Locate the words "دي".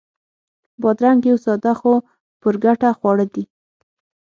3.33-3.43